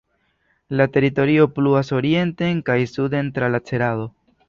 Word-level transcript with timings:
La 0.79 0.87
teritorio 0.95 1.45
pluas 1.59 1.93
orienten 1.99 2.65
kaj 2.71 2.81
suden 2.97 3.33
tra 3.39 3.55
la 3.57 3.65
Cerado. 3.71 4.15